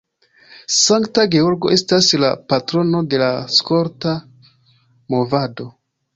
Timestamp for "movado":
5.17-5.71